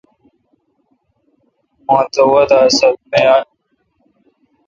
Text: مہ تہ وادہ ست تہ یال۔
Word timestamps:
مہ 1.87 1.99
تہ 2.13 2.21
وادہ 2.31 2.59
ست 2.77 2.95
تہ 3.09 3.17
یال۔ 3.25 3.43